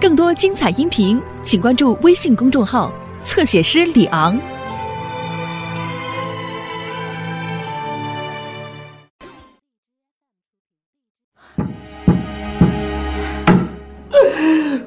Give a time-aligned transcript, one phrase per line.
[0.00, 2.92] 更多精彩音频，请关注微信公众号
[3.24, 4.38] “侧写师李昂”。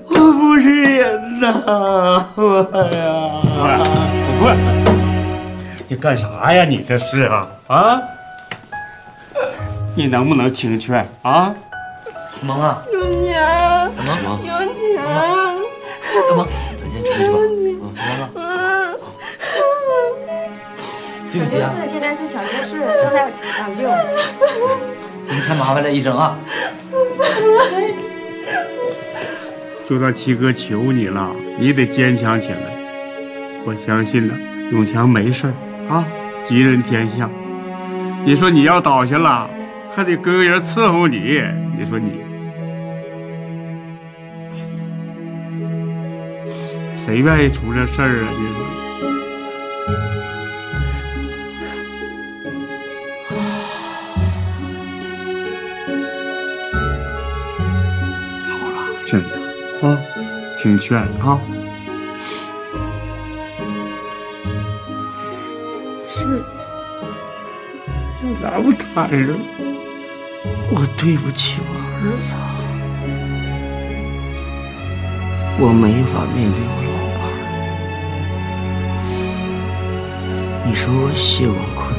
[0.08, 2.26] 我不是人呐！
[2.38, 3.42] 我呀，
[4.40, 4.58] 快，
[5.90, 6.64] 你干啥呀？
[6.64, 8.02] 你这是啊啊！
[9.94, 11.54] 你能不能听劝啊？
[12.44, 12.82] 萌啊，
[16.36, 16.48] 萌，
[16.78, 17.38] 咱先出去吧。
[17.40, 18.30] 嗯，行了。
[18.36, 18.40] 嗯，
[21.32, 23.84] 对不起啊，现在是小学室，正在抢救。
[25.28, 26.38] 给你太麻烦了，医生啊。
[29.88, 32.58] 就算七哥求你了，你得坚强起来。
[33.66, 34.34] 我相信呢，
[34.72, 35.54] 永强没事儿
[35.94, 36.06] 啊，
[36.44, 37.30] 吉人天相。
[38.24, 39.50] 你说你要倒下了，
[39.96, 41.44] 还得哥人伺候你，
[41.78, 42.24] 你说你
[47.04, 48.30] 谁愿意出这事儿啊？
[48.38, 48.62] 你说。
[58.46, 59.30] 好了，真的
[59.82, 59.98] 啊，
[60.60, 61.42] 听劝啊。
[66.08, 66.44] 是，
[68.44, 69.36] 咱不摊上，
[70.70, 72.36] 我对不起我儿子，
[75.60, 76.91] 我没法面对我
[80.64, 81.92] 你说我谢广坤，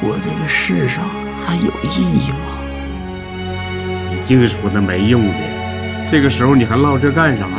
[0.00, 1.02] 活在这个世上
[1.44, 2.36] 还有意义吗？
[4.10, 5.38] 你净说那没用的，
[6.10, 7.50] 这个时候你还唠这干啥呀？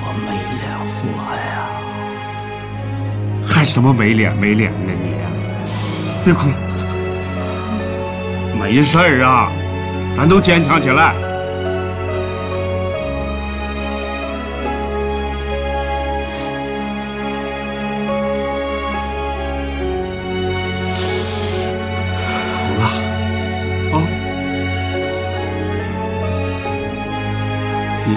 [0.00, 1.02] 我没脸活
[1.34, 1.68] 呀！
[3.46, 5.26] 还什么没脸没脸的你呀、
[6.24, 6.48] 别哭，
[8.58, 9.50] 没事儿啊，
[10.16, 11.14] 咱都坚强起来。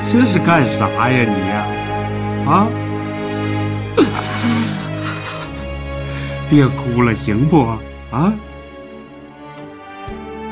[0.10, 1.66] 这是干啥呀你呀、
[2.48, 2.68] 啊？
[6.50, 7.68] 别哭了，行不？
[8.10, 8.34] 啊？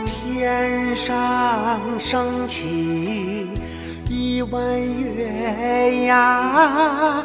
[0.05, 3.47] 天上升起
[4.09, 4.61] 一弯
[5.01, 7.23] 月牙，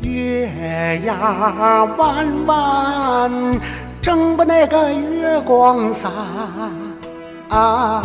[0.00, 3.60] 月牙弯弯，
[4.00, 6.10] 正把那个月光洒。
[7.52, 8.02] 啊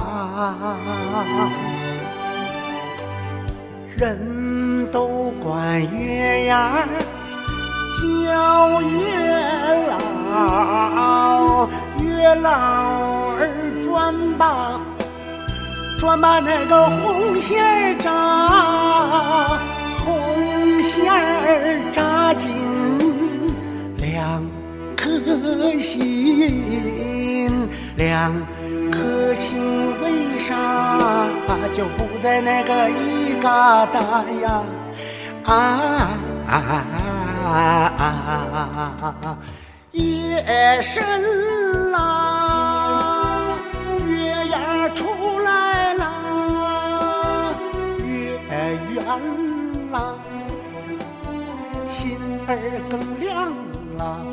[3.96, 6.86] 人都管月牙
[7.96, 9.00] 叫月
[9.88, 11.66] 老，
[12.04, 12.52] 月老
[13.38, 13.50] 儿
[13.82, 14.82] 转把
[15.98, 18.12] 转把那个红线儿扎，
[20.04, 20.14] 红
[20.84, 22.52] 线儿扎紧
[23.98, 24.46] 两
[24.98, 25.08] 颗
[25.80, 28.36] 心，两
[28.92, 31.28] 可心为啥
[31.74, 34.64] 就不在那个一疙瘩呀？
[35.44, 35.54] 啊
[36.48, 36.54] 啊
[37.38, 37.48] 啊
[39.24, 39.38] 啊！
[39.92, 41.04] 夜深
[41.92, 43.58] 了，
[44.06, 47.56] 月牙出来了，
[48.04, 49.04] 月圆
[49.92, 50.20] 了，
[51.88, 52.50] 心儿
[52.90, 53.54] 更亮
[53.98, 54.26] 了。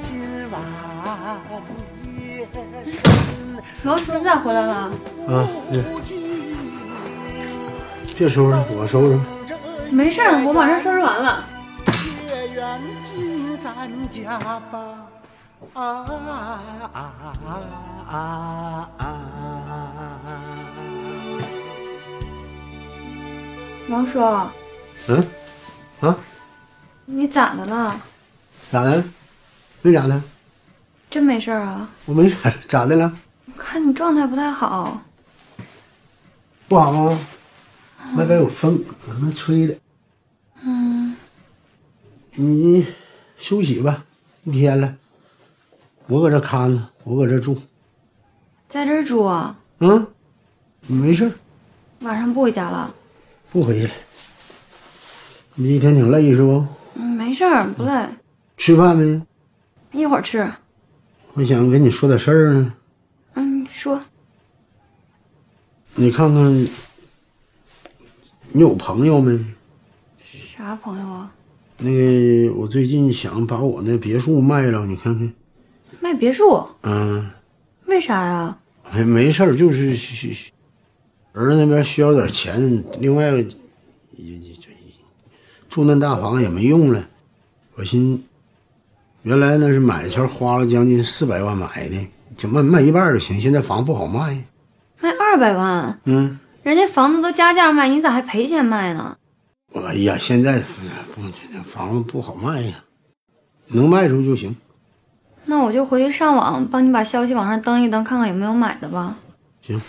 [0.00, 0.10] 今
[0.50, 0.54] 晚
[3.82, 4.74] 深老鼠，你咋回来了？
[5.26, 5.48] 啊，
[8.16, 9.18] 别收拾，我收拾。
[9.90, 11.44] 没事儿，我马上收拾完了。
[12.28, 14.38] 月圆进咱家
[14.70, 15.08] 吧，
[15.74, 16.06] 啊！
[23.88, 24.20] 王叔，
[25.08, 25.26] 嗯，
[26.00, 26.16] 啊，
[27.04, 28.00] 你咋的了？
[28.70, 29.02] 咋的？
[29.82, 30.22] 没咋的，
[31.10, 31.88] 真没事儿啊？
[32.04, 33.10] 我没咋的，咋的了？
[33.54, 35.02] 我看你状态不太好。
[36.68, 37.18] 不好吗？
[38.16, 39.76] 外边有风，他妈吹的。
[40.62, 41.14] 嗯，
[42.34, 42.86] 你
[43.38, 44.04] 休息吧，
[44.44, 44.94] 一天了。
[46.06, 47.60] 我搁这看着，我搁这住。
[48.68, 49.56] 在这儿住啊？
[49.78, 50.06] 嗯，
[50.86, 51.30] 没事
[52.00, 52.92] 晚上不回家了？
[53.50, 53.90] 不回了。
[55.54, 56.66] 你一天挺累是不？
[56.94, 58.08] 嗯，没事儿，不累。
[58.56, 59.22] 吃饭没？
[59.92, 60.50] 一会儿吃。
[61.34, 62.74] 我想跟你说点事儿呢。
[63.82, 64.00] 嗯，说。
[65.96, 66.68] 你看看，
[68.52, 69.36] 你有朋友没？
[70.18, 71.34] 啥朋友啊？
[71.78, 75.32] 那个，我最近想把我那别墅卖了，你看看。
[76.00, 76.64] 卖别墅？
[76.82, 77.28] 嗯，
[77.86, 78.56] 为啥呀？
[78.94, 79.90] 没没事儿，就是
[81.32, 83.42] 儿子那边需要点钱，另外也
[84.16, 84.68] 也这
[85.68, 87.08] 住那大房也没用了。
[87.74, 88.22] 我寻
[89.22, 91.96] 原来那是买前花了将近四百万买的，
[92.36, 93.40] 就卖卖一半就行。
[93.40, 94.44] 现在房不好卖，
[95.00, 95.98] 卖二百万？
[96.04, 99.16] 嗯，人家房子都加价卖，你咋还赔钱卖呢？
[99.74, 100.60] 哎呀，现在
[101.14, 101.22] 不
[101.62, 102.84] 房子不好卖呀，
[103.68, 104.54] 能卖出就行。
[105.44, 109.18] 那我就回去上网帮你把消息往上登一登，看看有没有买的吧。
[109.60, 109.80] 行，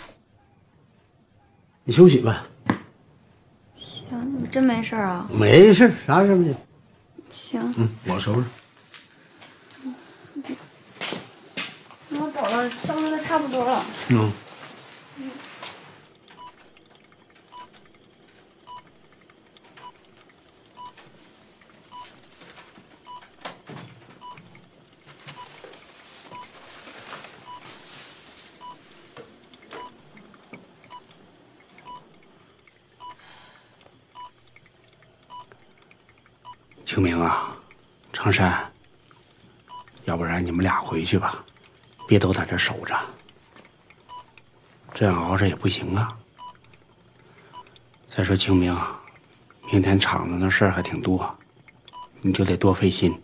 [1.84, 2.44] 你休息吧。
[3.74, 4.06] 行，
[4.40, 5.28] 你真没事啊？
[5.38, 6.54] 没事，啥事没有。
[7.28, 8.44] 行，嗯，我收拾。
[12.20, 13.84] 我走了，收拾的差不多了。
[14.08, 14.32] 嗯。
[36.84, 37.56] 清明啊，
[38.12, 38.70] 长山，
[40.04, 41.44] 要不然你们俩回去吧，
[42.06, 42.94] 别都在这守着，
[44.92, 46.16] 这样熬着也不行啊。
[48.08, 48.76] 再说清明，
[49.72, 51.36] 明天厂子那事儿还挺多，
[52.20, 53.20] 你就得多费心。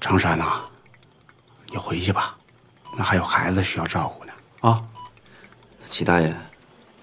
[0.00, 0.62] 长山呐，
[1.66, 2.36] 你回去吧，
[2.96, 4.82] 那还有孩子需要照顾呢啊。
[5.90, 6.34] 齐大爷，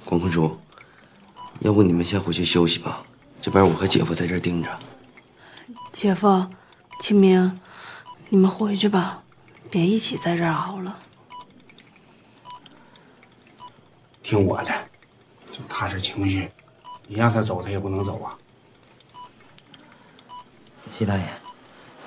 [0.04, 0.60] 广坤叔，
[1.60, 3.04] 要不你们先回去休息吧，
[3.40, 4.80] 这边我和姐夫在这儿盯着。
[5.92, 6.48] 姐夫，
[7.00, 7.60] 清明，
[8.30, 9.22] 你们回去吧，
[9.70, 11.00] 别一起在这儿熬了。
[14.24, 14.74] 听我的，
[15.52, 16.50] 就踏实情绪，
[17.08, 18.38] 你让他走，他也不能走啊。
[20.92, 21.24] 齐大爷，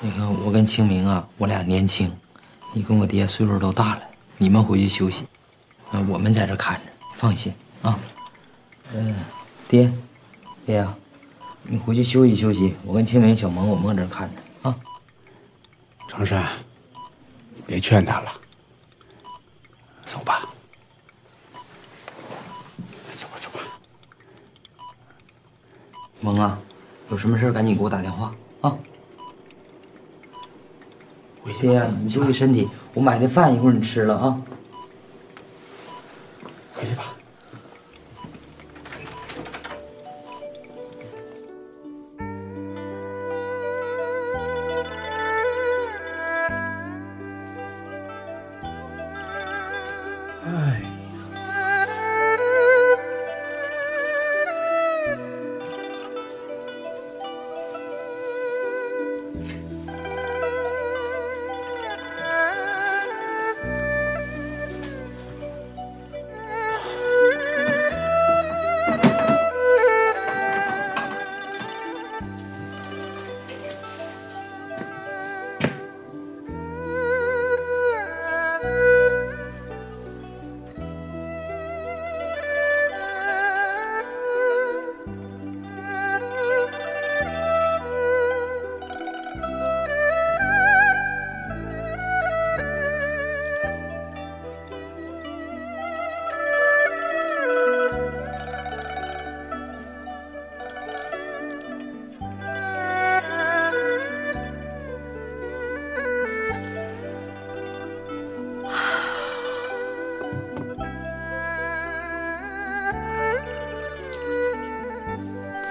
[0.00, 2.12] 那个我跟清明啊，我俩年轻，
[2.72, 4.02] 你跟我爹岁数都大了，
[4.38, 5.24] 你们回去休息，
[5.90, 7.98] 啊，我们在这看着，放心啊。
[8.92, 9.16] 嗯，
[9.68, 9.92] 爹，
[10.66, 10.96] 爹啊。
[11.64, 14.76] 你回去休息休息，我跟清明、小萌，我们搁这看着啊。
[16.08, 16.61] 长山，你
[17.66, 18.32] 别劝他了，
[20.06, 20.46] 走吧，
[23.12, 23.60] 走吧，走吧。
[26.20, 26.58] 萌啊，
[27.08, 28.76] 有什么事赶紧给我打电话啊。
[31.60, 34.42] 爹呀，你注意身体，我买的饭一会儿你吃了啊。
[36.74, 37.14] 回去吧。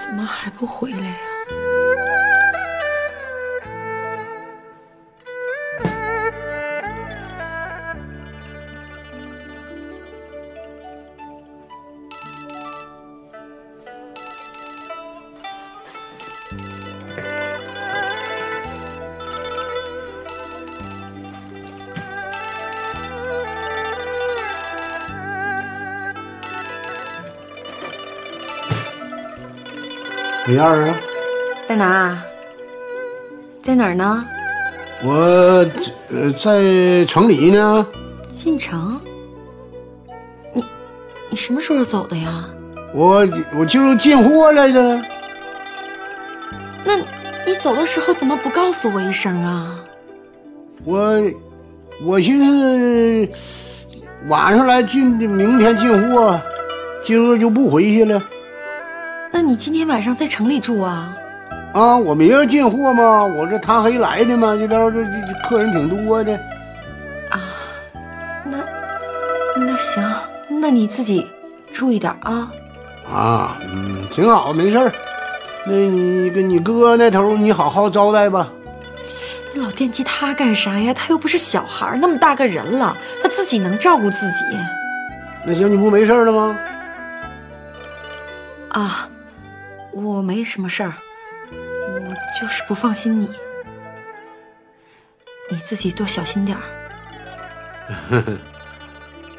[0.02, 1.31] 怎么还不回来呀？
[30.52, 30.94] 李二啊，
[31.66, 32.22] 在哪？
[33.62, 34.22] 在哪儿呢？
[35.02, 35.66] 我
[36.10, 37.86] 呃在城里呢。
[38.30, 39.00] 进城？
[40.52, 40.62] 你
[41.30, 42.44] 你什么时候走的呀？
[42.92, 43.26] 我
[43.58, 45.02] 我就是进货来的。
[46.84, 46.98] 那
[47.46, 49.74] 你走的时候怎么不告诉我一声啊？
[50.84, 51.18] 我
[52.04, 53.28] 我寻思
[54.28, 56.38] 晚上来进，明天进货，
[57.02, 58.22] 今儿就不回去了。
[59.52, 61.14] 那你今天晚上在城里住啊？
[61.74, 63.22] 啊，我明儿进货嘛？
[63.22, 66.32] 我这贪黑来的嘛，这边这这这客人挺多的。
[67.28, 67.36] 啊
[68.44, 68.56] 那
[69.54, 70.02] 那行，
[70.48, 71.30] 那你自己
[71.70, 72.50] 注意点啊。
[73.12, 74.90] 啊，嗯，挺好，没事儿。
[75.66, 78.48] 那你跟你哥那头，你好好招待吧。
[79.52, 80.94] 你老惦记他干啥呀？
[80.94, 84.46] 他又不是小孩，那么大个人了，他自己能照顾自己
[85.44, 86.58] 那行，你不没事儿了吗？
[88.70, 89.08] 啊。
[89.92, 90.94] 我没什么事儿，
[91.50, 93.28] 我就是不放心你，
[95.50, 96.62] 你自己多小心点儿。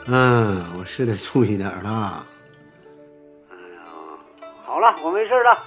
[0.05, 2.25] 嗯，我是得注意点儿了。
[3.49, 3.81] 哎呀，
[4.65, 5.57] 好了，我没事了。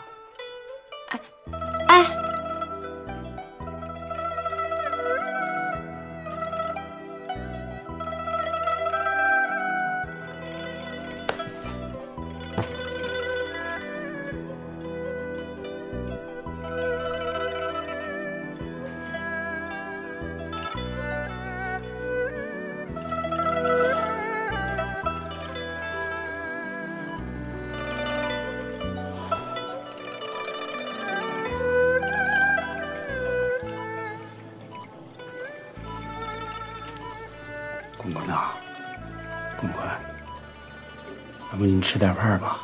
[41.97, 42.59] 吃点饭吧？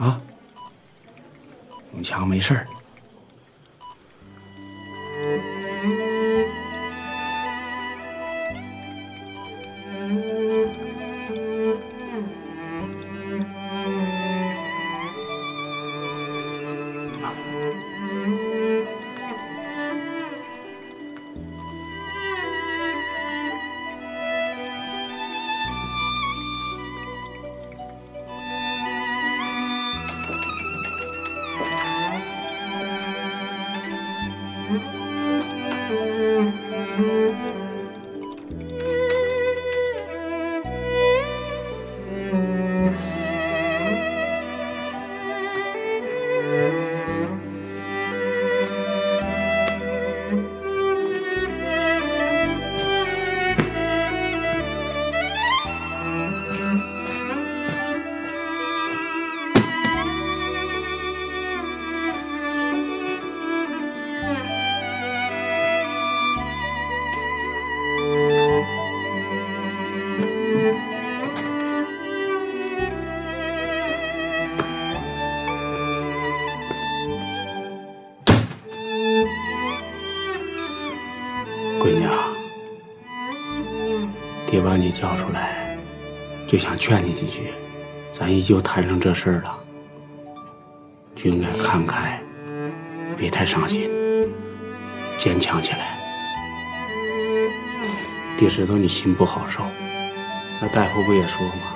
[0.00, 0.20] 啊，
[1.94, 2.66] 永强没事儿。
[81.80, 82.28] 闺女啊，
[84.46, 85.76] 爹把你叫出来，
[86.46, 87.52] 就想劝你几句。
[88.12, 89.58] 咱一就摊上这事儿了，
[91.14, 92.22] 就应该看开，
[93.16, 93.90] 别太伤心，
[95.16, 95.98] 坚强起来。
[98.36, 99.62] 爹知道你心不好受，
[100.60, 101.74] 那大夫不也说吗？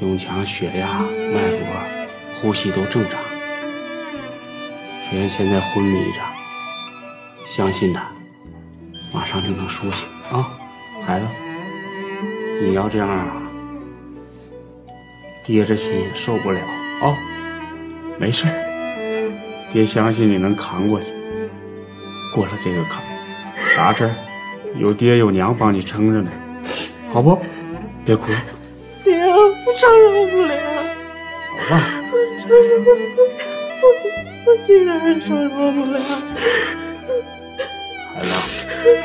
[0.00, 1.66] 永强血压、脉搏、
[2.40, 3.20] 呼吸都正常，
[5.08, 6.20] 虽然现在昏迷着，
[7.46, 8.10] 相信他。
[9.32, 10.50] 马上就能苏醒啊，
[11.06, 11.26] 孩子，
[12.60, 13.40] 你要这样啊，
[15.44, 16.58] 爹这心也受不了
[17.00, 17.16] 啊。
[18.18, 18.44] 没事
[19.72, 21.12] 爹相信你能扛过去，
[22.34, 23.00] 过了这个坎，
[23.54, 24.10] 啥事儿
[24.76, 26.30] 有爹有娘帮你撑着呢，
[27.12, 27.38] 好不？
[28.04, 28.32] 别哭。
[29.04, 30.56] 爹，我承受不了。
[31.46, 31.78] 好吧。
[32.10, 33.00] 我承受不了，
[33.80, 33.84] 我
[34.46, 36.00] 我一点也承受不了。
[38.12, 38.26] 孩子。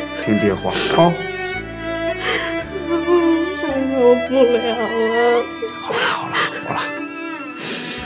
[0.25, 1.13] 听爹话啊！
[3.62, 5.46] 承受不了了。
[5.79, 6.82] 好了好了好了，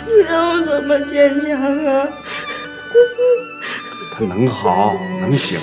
[0.06, 1.50] 你让我怎么坚强
[1.86, 2.10] 啊？
[4.12, 5.58] 他能好能行。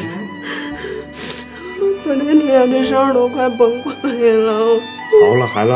[2.02, 4.80] 昨天听见这声儿都快崩溃了。
[5.28, 5.72] 好了孩子，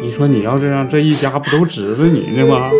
[0.00, 2.72] 你说你要这样，这一家不都指着你呢吗？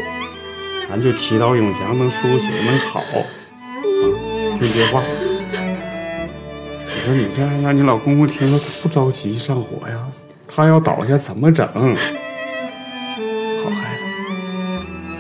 [0.88, 3.00] 咱就祈祷永强能苏醒，能好。
[3.00, 3.21] 啊，
[4.59, 5.03] 听爹话。
[6.87, 10.07] 你说你这样让你老公公听了不着急上火呀？
[10.47, 11.67] 他要倒下怎么整？
[11.67, 11.73] 好
[13.71, 14.05] 孩子，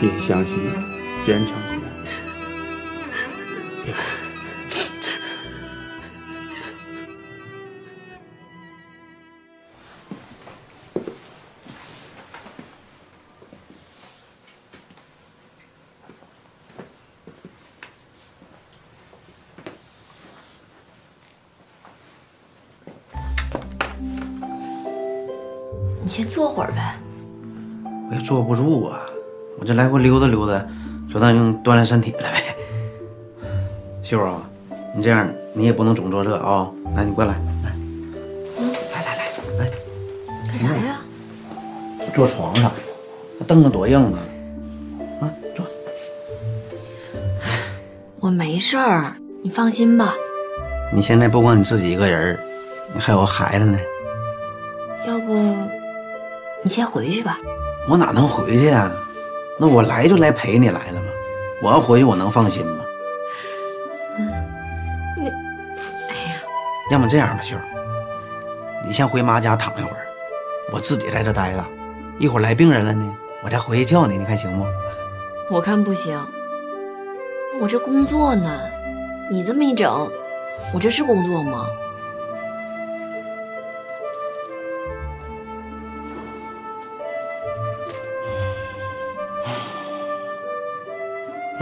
[0.00, 0.70] 爹相信你，
[1.26, 1.56] 坚强
[29.64, 30.62] 我这来回溜达溜达，
[31.10, 32.54] 说当用锻炼身体了呗。
[34.04, 34.42] 秀儿啊，
[34.94, 37.72] 你这样你也不能总坐这啊、来，你过来，来，
[38.92, 39.24] 来来来
[39.58, 39.70] 来，
[40.52, 40.98] 干啥呀？
[42.14, 42.70] 坐床上，
[43.38, 44.18] 那凳子多硬啊！
[45.22, 45.64] 啊，坐
[48.20, 50.12] 我没事儿，你放心吧。
[50.92, 52.38] 你现在不光你自己一个人，
[52.92, 53.78] 你还有孩子呢。
[55.08, 55.32] 要不
[56.62, 57.38] 你先回去吧。
[57.88, 58.92] 我哪能回去呀、
[59.58, 61.08] 那我来就来陪你来了嘛？
[61.62, 62.84] 我要回去，我能放心吗？
[65.16, 66.42] 你，哎呀
[66.90, 67.62] 要么这样吧，秀儿，
[68.84, 70.06] 你先回妈家躺一会儿，
[70.72, 71.64] 我自己在这待着，
[72.18, 74.66] 一会儿来病人了呢，我再回去叫你，你看行不？
[75.48, 76.20] 我看不行，
[77.60, 78.60] 我这工作呢，
[79.30, 80.10] 你这么一整，
[80.72, 81.66] 我这是工作吗？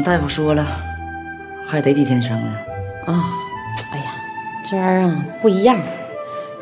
[0.02, 0.66] 大夫说了，
[1.66, 2.58] 还得几天生呢。
[3.06, 3.24] 啊，
[3.92, 4.04] 哎呀，
[4.68, 5.78] 这玩意儿啊不一样，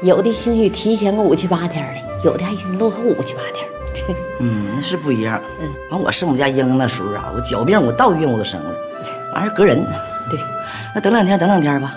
[0.03, 3.67] 有的兴许提前个五七八天的，有的还行落后五七八天。
[4.39, 5.41] 嗯，那是不一样。
[5.61, 8.75] 嗯，完我生我们家英那时候啊，我脚病我到医院我都生了，
[9.35, 9.85] 完事儿隔人。
[10.31, 10.39] 对，
[10.95, 11.97] 那等两天，等两天吧。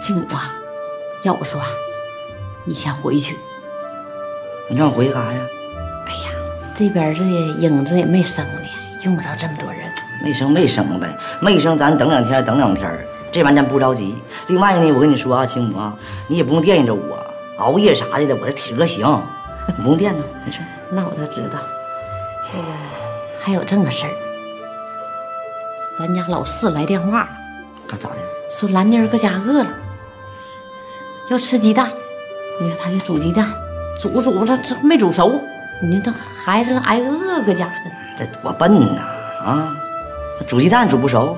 [0.00, 0.54] 庆母啊，
[1.22, 1.66] 要我说啊，
[2.64, 3.36] 你先回去。
[4.68, 5.40] 你让我回去干啥呀？
[6.74, 8.60] 这边这影子也没生呢，
[9.02, 9.80] 用不着这么多人。
[10.24, 12.90] 没生没生呗，没生咱等两天，等两天，
[13.30, 14.14] 这玩意儿咱不着急。
[14.46, 15.94] 另外呢，我跟你说啊，青母啊，
[16.28, 17.24] 你也不用惦记着我，
[17.58, 19.06] 熬夜啥的，我这体格行，
[19.76, 20.60] 你不用惦着，没事。
[20.90, 21.58] 那我都知道。
[22.52, 22.64] 那个
[23.40, 24.12] 还有这么个事儿，
[25.96, 27.28] 咱家老四来电话了，
[27.86, 28.16] 干咋的？
[28.50, 29.74] 说兰妮儿搁家饿了，
[31.30, 31.90] 要吃鸡蛋。
[32.60, 33.48] 你说他给煮鸡蛋，
[33.98, 35.40] 煮煮了这没煮熟，
[35.84, 37.90] 你说这孩子挨饿搁家呢。
[38.16, 39.02] 这多笨呐！
[39.44, 39.76] 啊，
[40.46, 41.36] 煮鸡蛋煮不熟，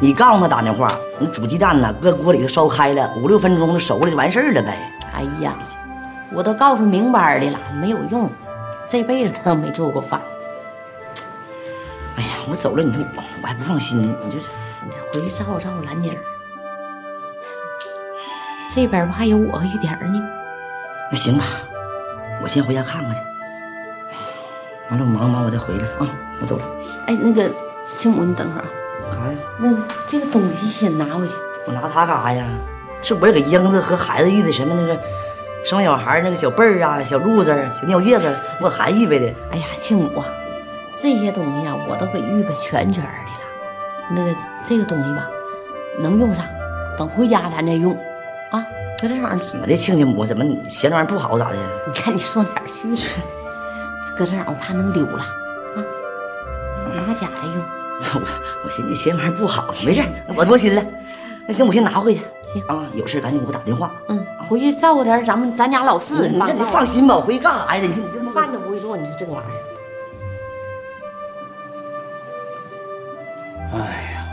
[0.00, 4.90] 你告诉他打电话，你煮鸡蛋呢，搁锅里头烧开了，五六分钟就熟了，就完事儿了呗。
[5.12, 5.54] 哎呀，
[6.32, 8.28] 我都告诉明白的了，没有用，
[8.84, 10.20] 这辈子他都没做过饭。
[12.16, 13.04] 哎呀，我走了，你说
[13.42, 16.16] 我还不放心，你就你回去照顾照顾兰妮儿。
[18.74, 20.20] 这边不还有我和玉点儿呢？
[21.12, 21.44] 那行吧，
[22.42, 23.20] 我先回家看看去。
[24.90, 26.08] 完了，我忙忙，我再回来啊，
[26.40, 26.64] 我走了。
[27.06, 27.50] 哎，那个
[27.94, 28.68] 亲母，你等会儿啊。
[29.10, 29.38] 干啥呀？
[29.58, 29.72] 那
[30.06, 31.34] 这个东西先拿回去。
[31.66, 32.44] 我拿它干啥呀？
[33.02, 34.98] 是我给英子和孩子预备什么那个
[35.64, 39.26] 生小孩那个小被儿啊、小褥子、小尿介子，我孩子预备的。
[39.52, 40.26] 哎呀，亲母啊，
[40.96, 44.10] 这些东西啊，我都给预备全全的了。
[44.10, 44.30] 那个
[44.62, 45.26] 这个东西吧，
[45.98, 46.44] 能用上，
[46.96, 47.92] 等回家咱再用
[48.50, 48.64] 啊。
[49.00, 51.56] 搁这玩意儿怎么的，亲家母怎么嫌这玩意儿不好咋的？
[51.86, 52.96] 你看你说哪儿去了？
[54.16, 55.22] 搁这儿我怕能丢了
[55.74, 55.82] 啊，
[57.06, 57.56] 拿家来用。
[58.14, 58.20] 我
[58.64, 60.02] 我寻思嫌玩意儿不好，没事
[60.36, 60.84] 我多心了。
[61.46, 62.22] 那行，我先拿回去。
[62.42, 63.92] 行啊，有事赶紧给我打电话。
[64.08, 66.28] 嗯，回去照顾点咱们咱家老四。
[66.28, 67.82] 你那你放心吧，我回去干啥呀？
[67.82, 69.52] 你说你这饭都不会做，你说这个玩意儿。
[73.74, 73.78] 哎
[74.12, 74.24] 呀，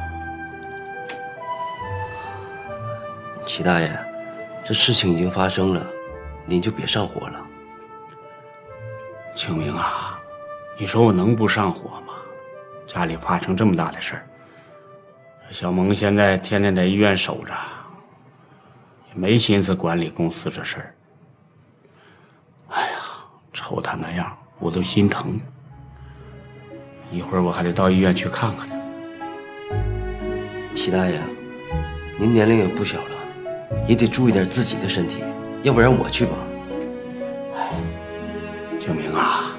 [3.45, 3.91] 齐大爷，
[4.63, 5.85] 这事情已经发生了，
[6.45, 7.41] 您就别上火了。
[9.33, 10.19] 清明啊，
[10.77, 12.13] 你说我能不上火吗？
[12.85, 14.27] 家里发生这么大的事儿，
[15.49, 17.53] 小萌现在天天在医院守着，
[19.13, 20.93] 也没心思管理公司这事儿。
[22.69, 22.97] 哎呀，
[23.53, 25.39] 瞅他那样，我都心疼。
[27.09, 28.75] 一会儿我还得到医院去看看他。
[30.75, 31.21] 齐大爷，
[32.17, 33.15] 您年龄也不小了，
[33.87, 35.23] 也得注意点自己的身体，
[35.63, 36.33] 要不然我去吧。
[38.81, 39.55] 清明啊，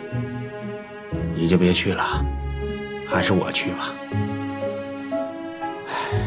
[1.32, 2.26] 你就别去了，
[3.06, 3.94] 还是我去吧。
[5.86, 6.18] 唉，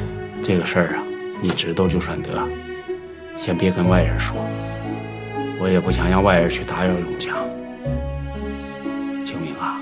[0.42, 1.04] 这个事儿啊，
[1.42, 2.32] 你知道就算得，
[3.36, 4.38] 先别跟外人说，
[5.60, 7.36] 我也不想让外人去打扰永强。
[9.26, 9.82] 清明啊，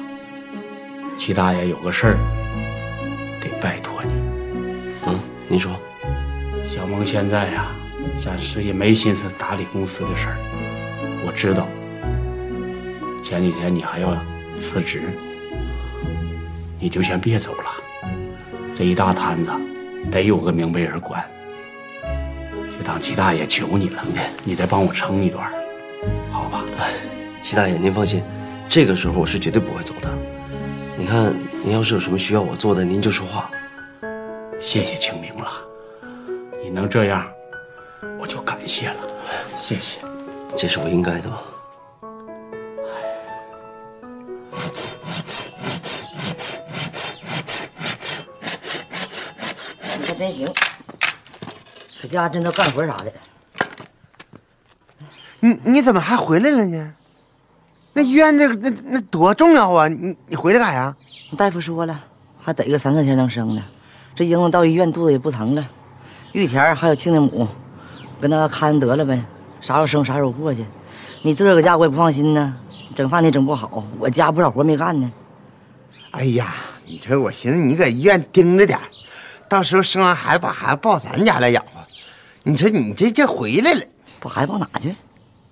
[1.16, 2.18] 齐大爷有个事儿
[3.40, 4.14] 得拜托你。
[5.06, 5.80] 嗯，你说。
[6.68, 7.68] 小萌现在呀、
[8.16, 10.38] 暂时也没心思打理公司的事儿，
[11.28, 11.68] 我知道。
[13.34, 14.16] 前几天你还要
[14.58, 15.02] 辞职，
[16.80, 17.64] 你就先别走了。
[18.76, 19.52] 这一大摊子
[20.12, 21.26] 得有个明白人管，
[22.70, 24.04] 就当齐大爷求你了，
[24.44, 25.52] 你再帮我撑一段，
[26.30, 26.64] 好吧？
[27.42, 28.24] 齐大爷，您放心，
[28.70, 30.08] 这个时候我是绝对不会走的。
[30.96, 33.50] 你看，您要是有什么需要我做的，您就说话。
[34.60, 35.50] 谢谢清明了，
[36.64, 37.26] 你能这样，
[38.20, 38.96] 我就感谢了，
[39.58, 39.98] 谢谢。
[40.56, 41.32] 这是我应该的
[50.24, 50.48] 真行，
[52.02, 53.12] 搁家真都干活啥的。
[55.42, 56.94] 你你怎么还回来了呢？
[57.92, 59.90] 那医院那那那多重要啊！
[59.90, 60.96] 你你回来干啥？
[61.36, 62.06] 大夫说了，
[62.42, 63.62] 还得个三四天能生呢。
[64.16, 65.70] 这英子到医院肚子也不疼了，
[66.32, 67.46] 玉田还有亲家母，
[68.22, 69.22] 跟那看得了呗，
[69.60, 70.66] 啥时候生啥时候过去。
[71.22, 72.56] 你自个儿搁家我也不放心呢，
[72.96, 75.12] 整饭你整不好，我家不少活没干呢。
[76.12, 76.56] 哎呀，
[76.86, 78.86] 你这我寻思你搁医院盯着点儿
[79.54, 81.80] 到时候生完孩子把孩子抱咱家来养活。
[82.42, 83.86] 你说你这这回来了，
[84.20, 84.96] 把孩子抱哪去？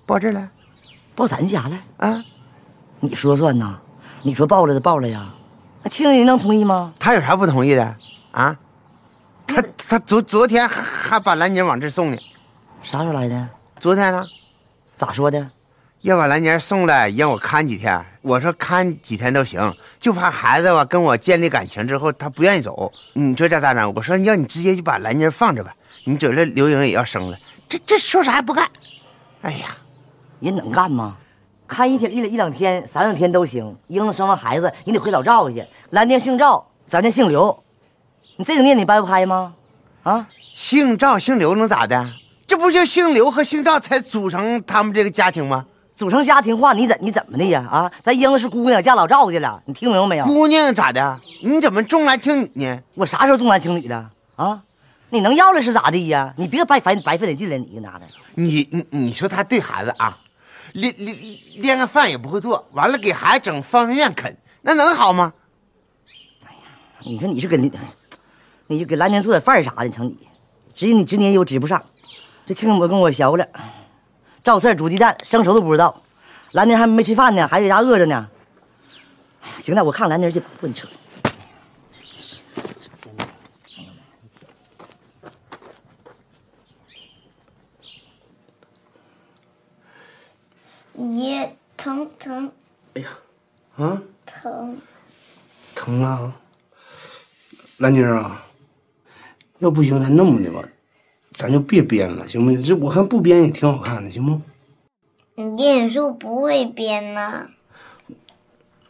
[0.08, 0.50] 抱这儿来，
[1.14, 2.26] 抱咱家来啊？
[3.00, 3.80] 你说算呐？
[4.24, 5.32] 你说抱了就抱了呀？
[5.84, 6.96] 那亲家能同意吗？
[6.98, 7.96] 他有啥不同意的
[8.32, 8.58] 啊？
[9.46, 12.18] 他他昨昨天还还把兰姐往这儿送呢，
[12.82, 13.50] 啥时候来的？
[13.80, 14.26] 昨天呢？
[14.96, 15.48] 咋说的？
[16.02, 18.04] 要把兰妮送来，让我看几天。
[18.24, 22.92] 我说看几天都行，就怕孩子吧跟我建立感情之后，他不愿意走。
[23.14, 23.94] 你说这咋整？
[23.96, 25.72] 我说要你直接就把兰妮放着吧，
[26.06, 27.38] 你觉着刘英也要生了，
[27.70, 28.68] 这这说啥也不干。
[29.44, 29.78] 哎呀，
[30.40, 31.18] 人能干吗？
[31.68, 33.78] 看一天一一两天、三两天都行。
[33.88, 35.64] 英子生完孩子，你得回老赵去。
[35.92, 37.64] 兰妮姓赵，咱家姓刘，
[38.38, 39.54] 你这个念你掰不开吗？
[40.02, 42.12] 啊，姓赵姓刘能咋的？
[42.48, 45.68] 这不就姓刘和姓赵才组成他们这个家庭吗？
[46.02, 47.64] 组成家庭话，你怎你怎么的呀？
[47.70, 50.26] 啊，咱英子是姑娘，嫁老赵去了，你听明白没有？
[50.26, 51.22] 姑娘咋的？
[51.44, 52.80] 你怎么重男轻女呢？
[52.96, 54.10] 我啥时候重男轻女了？
[54.36, 54.64] 啊，
[55.12, 56.34] 你能要了是咋的呀？
[56.38, 58.08] 你别白费白费点劲了，你拿的。
[58.34, 60.18] 你你你说他对孩子啊，
[60.74, 61.16] 连连
[61.58, 65.34] 连个饭也不会做，完了给孩子整方便面啃，那能好吗？
[66.48, 66.60] 哎呀
[67.02, 67.72] 你说你是给你，
[68.66, 70.18] 你就给兰妮做点饭啥的，成你，
[70.74, 71.84] 指你指你又指不上。
[72.48, 73.48] 这亲母跟我学了，
[74.44, 76.02] 赵四煮鸡蛋生熟都不知道，
[76.52, 78.28] 兰妮还没吃饭呢，还在家饿着呢。
[79.60, 80.94] 行了，我看看兰妮去，不跟你扯了。
[91.16, 92.52] 爷疼疼
[92.94, 93.10] 哎呀
[93.78, 94.78] 啊，疼，
[95.74, 96.32] 疼啊！
[97.78, 98.44] 兰妮啊，
[99.60, 100.62] 要不行咱那么的吧，
[101.32, 102.64] 咱就别编了，行不行？
[102.64, 104.42] 这我看不编也挺好看的，行不？
[105.36, 107.50] 你爹你说我不会编呢，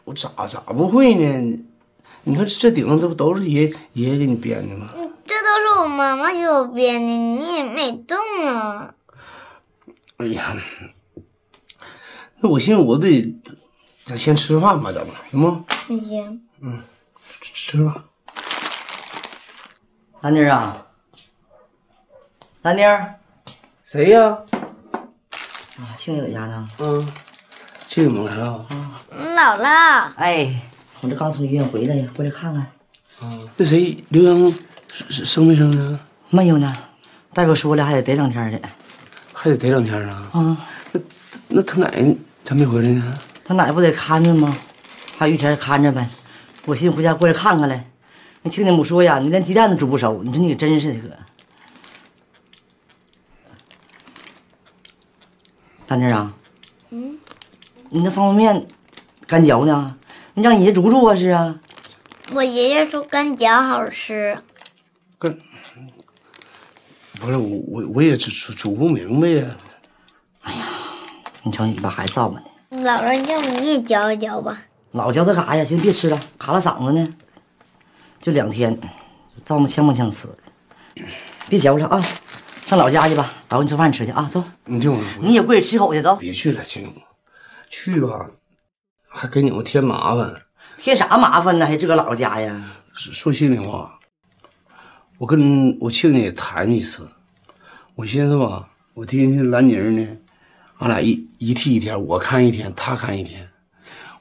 [0.04, 1.64] 我咋咋不会呢？
[2.24, 4.90] 你看这顶上这不都是爷爷爷给你编的吗？
[5.24, 8.94] 这都是我妈妈给我编的，你也没动啊。
[10.18, 10.56] 哎呀，
[12.38, 13.34] 那我寻思我得，
[14.04, 15.64] 咱先吃饭吧，咱们行不？
[15.86, 16.82] 不行，嗯，
[17.40, 18.04] 吃吃吧。
[20.20, 20.86] 兰妮儿啊，
[22.62, 23.14] 兰妮儿，
[23.82, 24.38] 谁呀？
[25.78, 26.68] 啊，庆姐在家呢。
[26.78, 27.08] 嗯，
[27.84, 28.64] 庆姐来了。
[29.10, 30.62] 姥姥，哎，
[31.00, 32.64] 我这刚从医院回来呀，过来看看。
[33.20, 34.54] 嗯，那谁刘洋
[34.88, 35.98] 生生没生呢？
[36.30, 36.72] 没有呢，
[37.34, 38.60] 大夫说了还得得两天的。
[39.32, 40.30] 还得得两天啊？
[40.32, 40.56] 啊，
[40.92, 41.00] 那
[41.48, 43.18] 那他奶咋没回来呢？
[43.44, 44.56] 他奶不得看着吗？
[45.18, 46.08] 还有一天看着呗。
[46.66, 47.84] 我寻思回家过来看看来。
[48.42, 51.08] 那亲家母说呀，你连鸡蛋都煮不熟，你说你可真是的可。
[55.92, 56.32] 兰妮儿啊，
[56.88, 57.18] 嗯，
[57.90, 58.66] 你那方便面
[59.26, 59.94] 干嚼呢？
[60.32, 61.14] 你让爷爷煮煮啊？
[61.14, 61.60] 是啊。
[62.32, 64.38] 我爷爷说干嚼好吃，
[65.18, 65.36] 干
[67.20, 69.46] 不是我我我也煮煮煮不明白呀。
[70.40, 70.64] 哎呀
[71.42, 72.82] 你瞅你把孩子造吧呢。
[72.82, 74.62] 姥姥，要不你也嚼一嚼吧？
[74.92, 75.62] 老嚼它干啥呀？
[75.62, 77.06] 行，别吃了，卡了嗓子呢。
[78.18, 78.80] 就两天，
[79.44, 81.04] 造么呛不呛死的，
[81.50, 82.02] 别嚼了啊！
[82.72, 84.26] 上老家去吧，找你做饭吃去啊！
[84.30, 86.16] 走，你听我，你也过去吃口去，走。
[86.16, 86.90] 别去了，亲，
[87.68, 88.30] 去吧，
[89.10, 90.34] 还给你们添麻烦。
[90.78, 91.66] 添啥麻烦呢？
[91.66, 92.72] 还这个姥姥家呀？
[92.94, 93.98] 说说心里话，
[95.18, 97.06] 我跟我亲家也谈一次，
[97.94, 100.08] 我寻思吧，我听听兰妮儿呢，
[100.78, 103.46] 俺俩一一替一天，我看一天，他看一天，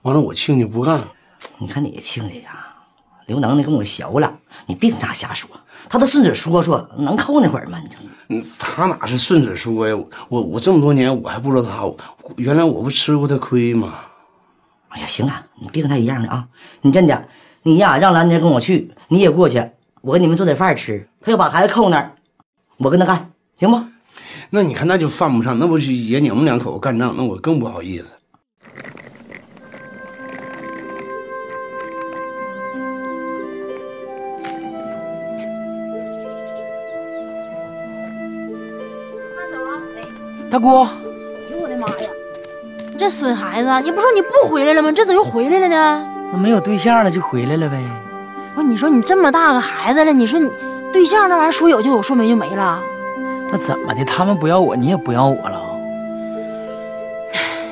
[0.01, 1.07] 完了我亲家不干。
[1.57, 2.65] 你看你亲家呀，
[3.27, 5.49] 刘能的跟我学了，你别跟他瞎说，
[5.89, 7.79] 他都顺嘴说说，能扣那会儿吗？
[7.79, 8.09] 你瞅你。
[8.29, 9.95] 嗯，他哪是顺嘴说呀？
[10.29, 11.83] 我我这么多年我还不知道他，
[12.37, 13.95] 原来我不吃过他亏吗？
[14.89, 16.45] 哎呀，行了，你别跟他一样的啊！
[16.81, 17.25] 你真的，
[17.63, 19.65] 你呀让兰妮跟我去，你也过去，
[20.01, 21.07] 我给你们做点饭吃。
[21.21, 22.15] 他要把孩子扣那儿，
[22.77, 23.81] 我跟他干，行不？
[24.49, 28.15] 那你看那就犯不上，那不是爷你们两口子干仗，那我更不好意思。
[40.51, 40.89] 大姑，哎
[41.53, 42.09] 呦我的妈呀！
[42.91, 44.91] 你这损孩子，你不说你不回来了吗？
[44.91, 46.05] 这咋又回来了呢？
[46.33, 47.77] 那没有对象了就回来了呗。
[48.53, 50.49] 不是，你说你这么大个孩子了，你说你
[50.91, 52.83] 对象那玩意儿说有就有，说没就没了。
[53.49, 54.03] 那怎么的？
[54.03, 55.61] 他们不要我，你也不要我了？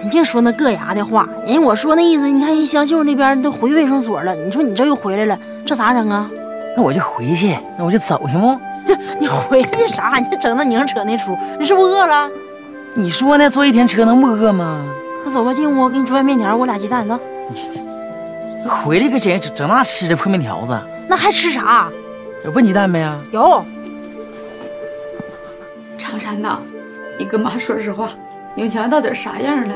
[0.02, 1.28] 你净说那硌牙的话。
[1.46, 6.32] 人家我说那意思，你看人香秀那边都回卫生所了，你说你这又回来了，这咋整啊？
[6.78, 8.58] 那我就回去，那我就走行不？
[9.20, 10.14] 你回去啥？
[10.16, 12.30] 你整那拧扯那出，你是不是饿了？
[12.96, 13.50] 你说呢？
[13.50, 14.86] 坐一天车能不饿吗？
[15.24, 17.20] 那走吧，进屋，给你煮碗面条，我俩鸡蛋，走。
[18.62, 21.90] 你回来个整整那吃的破面条子，那还吃啥？
[22.44, 23.22] 有笨鸡蛋没啊？
[23.32, 23.64] 有。
[25.98, 26.60] 长山呐，
[27.18, 28.10] 你跟妈说实话，
[28.56, 29.74] 永强到底啥样了？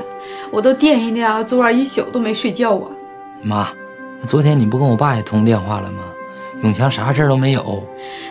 [0.51, 2.87] 我都惦记的啊，昨晚一宿都没睡觉啊。
[3.41, 3.69] 妈，
[4.27, 6.03] 昨天你不跟我爸也通电话了吗？
[6.63, 7.83] 永强啥事儿都没有。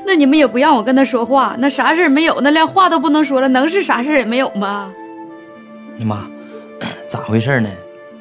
[0.05, 2.41] 那你们也不让我跟他说话，那啥事儿没有？
[2.41, 4.93] 那连话都不能说了，能是啥事儿也没有吗？
[5.97, 6.27] 你妈，
[7.07, 7.71] 咋回事呢？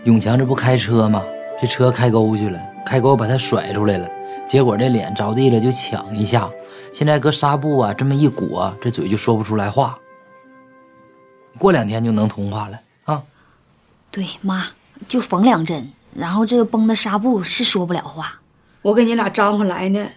[0.04, 1.24] 永强这不开车吗？
[1.60, 4.10] 这车开沟去了，开沟把他甩出来了，
[4.48, 6.50] 结果这脸着地了就抢一下，
[6.92, 9.98] 现在搁纱布啊这么一裹，这嘴就说不出来话。
[11.58, 13.22] 过两天就能通话了啊！
[14.10, 14.66] 对，妈
[15.08, 18.41] 就缝两针，然后这个绷的纱布是说不了话。
[18.84, 20.10] 我跟你俩招呼来呢，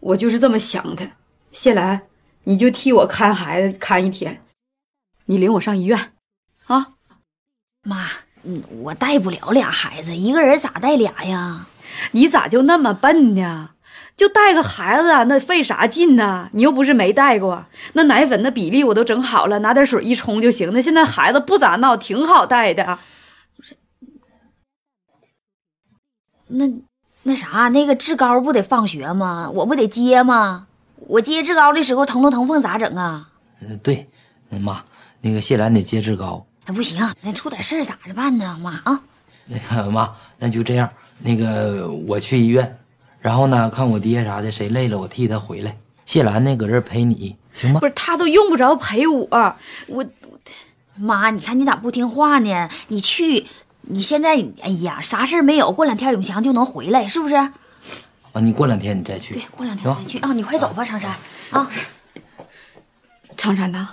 [0.00, 1.12] 我就是这么想的。
[1.50, 2.02] 谢兰，
[2.44, 4.42] 你就替我看孩子看一天，
[5.26, 6.12] 你领我上医院，
[6.66, 6.94] 啊？
[7.82, 8.08] 妈，
[8.42, 11.66] 嗯，我带不了俩孩子，一个人咋带俩呀？
[12.12, 13.70] 你咋就那么笨呢？
[14.14, 16.50] 就带个孩子，那费啥劲呢？
[16.52, 20.70] 你又不是没带过，那奶粉的比例我都整好了，拿点水一冲就行。
[20.72, 22.98] 那现在孩子不咋闹，挺好带的。
[23.56, 23.76] 不是
[26.48, 26.66] 那
[27.24, 29.50] 那啥，那个志高不得放学吗？
[29.54, 30.66] 我不得接吗？
[30.96, 33.28] 我接志高的时候腾龙腾凤咋整啊？
[33.60, 34.08] 嗯，对，
[34.48, 34.82] 妈，
[35.20, 36.44] 那个谢兰得接志高。
[36.66, 38.58] 那不行，那出点事儿咋着办呢？
[38.62, 39.02] 妈啊，
[39.46, 42.78] 那个妈，那就这样，那个我去医院，
[43.20, 45.76] 然后呢，看我爹啥的，谁累了我替他回来。
[46.04, 47.80] 谢兰呢，搁这儿陪你，行吗？
[47.80, 49.28] 不是，他都用不着陪我，
[49.86, 50.04] 我
[50.96, 52.68] 妈，你看你咋不听话呢？
[52.88, 53.46] 你去，
[53.82, 54.30] 你现在，
[54.62, 57.34] 哎呀，啥事儿没有，过两天永强就能回来，是不是？
[57.34, 59.34] 啊，你过两天你再去。
[59.34, 60.32] 对，过两天再去啊！
[60.32, 61.14] 你快走吧，长山
[61.50, 61.68] 啊！
[63.36, 63.88] 长山呐，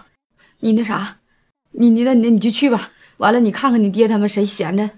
[0.60, 1.18] 你那啥，
[1.72, 2.92] 你你那你你就去吧。
[3.18, 4.90] 完了，你看看你爹他们谁闲着，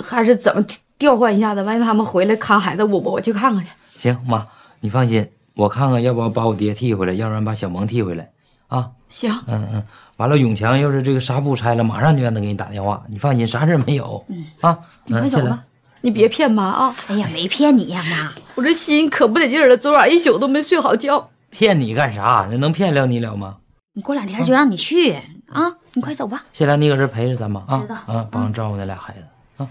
[0.00, 0.64] 还是怎么
[0.96, 1.62] 调换一下子？
[1.62, 3.70] 万一他们回来看孩子，我我我去看看去。
[3.96, 4.46] 行，妈，
[4.80, 8.30] 你放心，我看看要不要把我爹替回来，要不然把小萌替回来
[8.68, 8.90] 啊。
[9.08, 9.82] 行，嗯嗯，
[10.16, 13.02] 完了，永强要是这个纱布拆了，马上就让他给你打电话。
[13.08, 14.24] 你放心，啥事没有。
[14.28, 15.64] 嗯啊，你快走吧。
[16.00, 16.96] 你别骗妈啊！
[17.08, 21.28] 哎呀，没骗你呀，妈，我这心可不得劲儿了，昨晚一宿都没睡好觉。
[21.50, 22.46] 骗你干啥？
[22.50, 23.56] 那能骗了你了吗？
[23.94, 25.12] 你过两天就让你去
[25.48, 25.74] 啊！
[25.94, 26.44] 你快走吧。
[26.52, 29.68] 谢兰，你搁这陪着咱妈啊，知道啊，帮着照顾那俩孩子啊。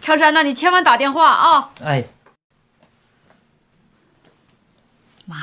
[0.00, 1.70] 长山呐，你千万打电话啊！
[1.82, 2.04] 哎，
[5.26, 5.36] 妈，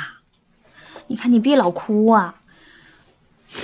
[1.08, 2.36] 你看你别老哭啊，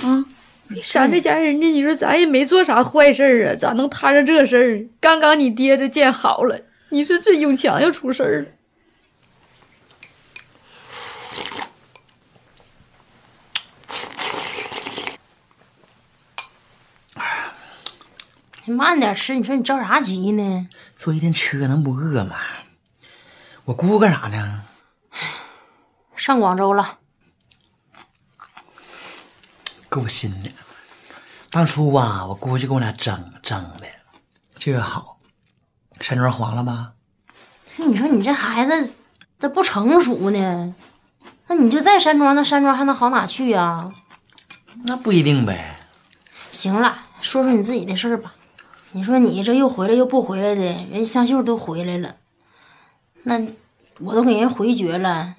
[0.02, 0.24] 啊，
[0.68, 4.86] 没事儿咱这家人家，你说咱也没做啥坏事儿啊，咋能摊上这事儿？
[5.00, 8.48] 刚刚你爹这见好了，你说这永强要出事儿了。
[18.66, 20.68] 你慢点吃，你说你着啥急呢？
[20.94, 22.36] 坐一天车能不饿吗？
[23.64, 24.64] 我姑干啥呢？
[26.14, 26.98] 上广州了。
[29.88, 30.50] 够新的。
[31.50, 33.86] 当初吧，我估计跟我俩争争的，
[34.58, 35.18] 这个好，
[36.00, 36.92] 山庄黄了吧？
[37.76, 38.92] 你说你这孩子
[39.38, 40.74] 这不成熟呢？
[41.46, 43.90] 那你就在山庄，那山庄还能好哪去呀？
[44.84, 45.76] 那不一定呗。
[46.52, 48.34] 行了，说说你自己的事儿吧。
[48.92, 52.16] 你说你这又回来又不回来的，人香秀都回来了，
[53.22, 53.40] 那
[54.00, 55.36] 我都给人回绝了，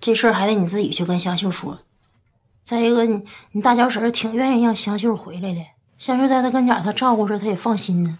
[0.00, 1.80] 这事儿还得你自己去跟香秀说。
[2.64, 3.22] 再一个，你
[3.52, 5.64] 你大脚婶儿挺愿意让香秀回来的，
[5.98, 8.18] 香秀在他跟前儿，他照顾着，他也放心呢。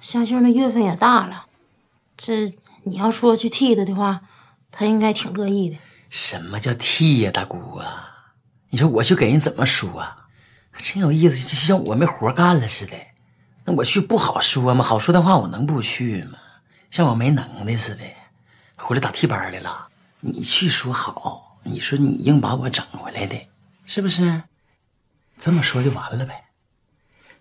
[0.00, 1.46] 香秀那月份也大了，
[2.16, 2.46] 这
[2.84, 4.22] 你要说去替他的话，
[4.70, 5.76] 他应该挺乐意的。
[6.08, 8.06] 什么叫替呀，大姑啊？
[8.70, 10.16] 你说我去给人怎么说啊？
[10.78, 12.96] 真有意思，就像我没活干了似的。
[13.64, 14.82] 那我去不好说吗？
[14.84, 16.38] 好说的话，我能不去吗？
[16.90, 18.02] 像我没能耐似的，
[18.76, 19.88] 回来打替班来了。
[20.20, 23.48] 你去说好，你说你硬把我整回来的，
[23.84, 24.42] 是不是？
[25.38, 26.44] 这么说就完了呗。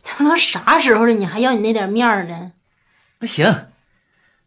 [0.03, 2.53] 这不都啥时候了，你还要你那点面儿呢？
[3.19, 3.67] 那行，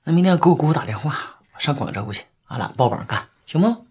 [0.05, 3.87] 那明天给我姑姑打电话，我上广州去，俺俩抱膀干，行不？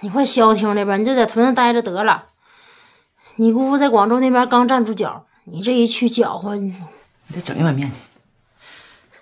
[0.00, 2.26] 你快消停的吧，你就在屯子待着得了。
[3.36, 6.74] 你姑父在广州那边刚站住脚，你这一去搅和，你
[7.26, 7.94] 你得整一碗面去。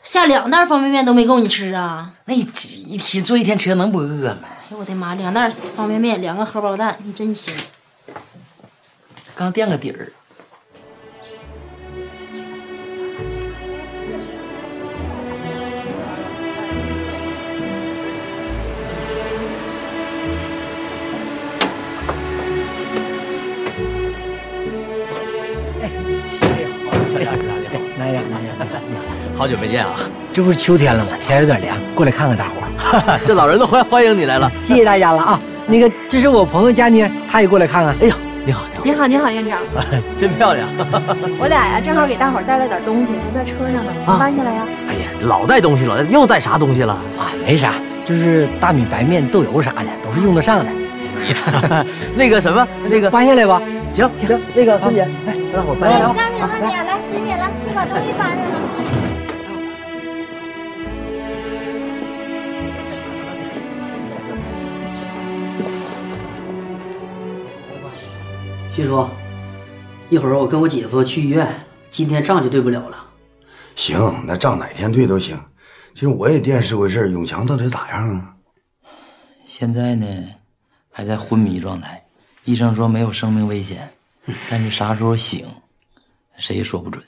[0.05, 2.15] 下两袋方便面都没够你吃啊？
[2.27, 2.41] 那一
[2.87, 4.49] 一天坐一天车能不饿吗？
[4.65, 7.55] 哎呦我的妈，两袋方便面，两个荷包蛋，你真行。
[9.35, 10.11] 刚垫个底儿。
[29.37, 30.09] 好久没见啊！
[30.35, 31.13] 这不是秋天了吗？
[31.25, 33.21] 天有点凉，过来看看大伙儿。
[33.25, 35.41] 这老人都欢欢迎你来了，谢谢大家了啊！
[35.69, 37.95] 那个，这是我朋友佳妮，她也过来看看。
[38.01, 39.61] 哎呦，你好，你好，你好，院长，
[40.19, 40.69] 真漂亮。
[41.39, 44.67] 我俩呀，正好给大伙儿带了点东西，都在车上呢，啊搬下来呀。
[44.89, 46.95] 哎呀，老带东西了，又带啥东西了？
[47.17, 50.67] 啊，没啥，就是大米、白面、豆油啥的，都是用得上的。
[52.17, 53.63] 那个什么，那个搬下来吧。
[53.93, 56.13] 行行，那个孙姐，来，让大伙儿搬下来。
[56.13, 58.54] 赶紧了，你来，姐姐来，先把东西搬上来。
[68.75, 69.07] 徐叔，
[70.11, 73.07] 一会儿我跟我姐夫去医院，今天账就对不了了。
[73.77, 75.41] 行，那账哪天对都行。
[75.95, 78.35] 其实我也惦视回事儿，永强到底咋样啊？
[79.45, 80.07] 现在呢，
[80.91, 82.05] 还在昏迷状态，
[82.43, 83.89] 医生说没有生命危险，
[84.51, 85.47] 但是啥时候醒，
[86.37, 87.01] 谁也说不准。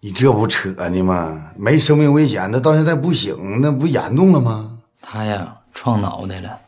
[0.00, 1.50] 你这不扯呢吗？
[1.56, 4.78] 没生命危险，那到现在不醒，那不严重了吗？
[5.00, 6.60] 他呀撞脑袋了，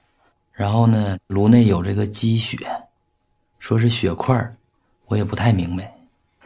[0.53, 2.57] 然后呢颅内有这个积血，
[3.69, 4.57] 说是血块儿
[5.09, 5.95] 我也不太明白。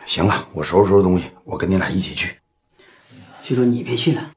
[0.06, 2.34] 行了，我收拾收拾东西，我跟你俩一起去。
[3.44, 4.32] 徐叔，你别去了，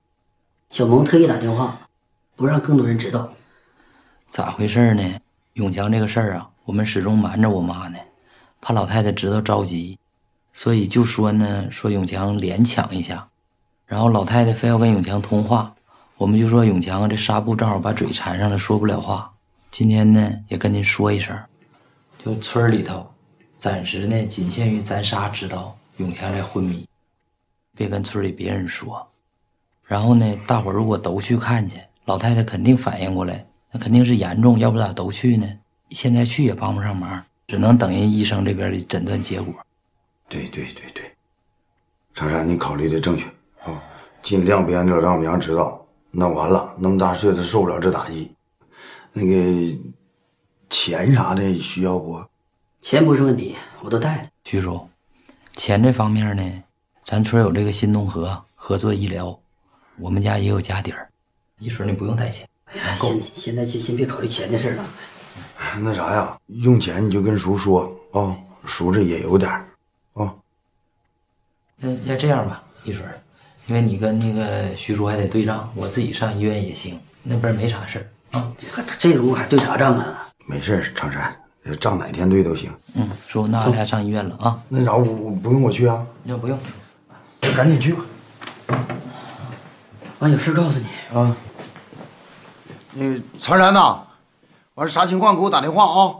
[0.69, 1.87] 小萌特意打电话，
[2.35, 3.33] 不让更多人知道。
[4.29, 5.03] 咋回事呢？
[5.53, 7.97] 永强这个事儿啊，我们始终瞒着我妈呢，
[8.61, 9.97] 怕老太太知道着急，
[10.53, 13.27] 所以就说呢，说永强连抢一下，
[13.87, 15.73] 然后老太太非要跟永强通话，
[16.17, 19.33] 我们就说永强啊这纱布正好把嘴缠上了，说不了话。
[19.71, 21.35] 今天呢，也跟您说一声，
[22.25, 23.05] 就村里头，
[23.59, 26.83] 暂时呢仅限于咱仨知道永强在昏迷，
[27.77, 29.07] 别跟村里别人说。
[29.83, 35.47] 然后呢，大伙如果都去看去，老太太肯定反应过来，那肯定是严重，要不咋都去呢？
[35.91, 39.53] 现在去也帮不上忙，只能等人医生这边的诊断结果。
[40.27, 41.03] 对对对对，
[42.15, 43.25] 长山，你考虑的正确
[43.63, 43.79] 啊，
[44.23, 45.79] 尽量别让让娘知道。
[46.09, 48.33] 那完了，那么大岁数受不了这打击。
[49.13, 49.79] 那个
[50.77, 52.21] 钱啥的需要不？
[52.81, 54.27] 钱不是问题，我都带了。
[54.43, 54.87] 徐叔，
[55.55, 56.63] 钱这方面呢，
[57.05, 59.39] 咱村有这个新农合合作医疗，
[59.97, 61.09] 我们家也有家底儿，
[61.59, 63.07] 一水你不用带钱，钱够。
[63.07, 64.85] 现现在先先别考虑钱的事了。
[65.79, 69.65] 那啥呀，用钱你就跟叔说啊，叔这也有点儿
[70.13, 70.35] 啊。
[71.77, 73.05] 那要这样吧，一水，
[73.67, 78.53] 因为你跟那个徐叔还得对账，我自己上医院也行，那边没啥事儿啊。
[78.99, 80.24] 这个屋还对啥账啊？
[80.45, 81.35] 没事儿，长山，
[81.79, 82.71] 账哪天对都行。
[82.93, 84.59] 嗯，叔，那俺俩上医院了啊。
[84.69, 86.05] 那啥，我我不用我去啊？
[86.23, 86.57] 那不用，
[87.55, 88.05] 赶紧去吧。
[90.19, 91.35] 完有事告诉你啊。
[92.93, 93.99] 那个长山呐，
[94.75, 96.15] 完啥情况给我打电话啊。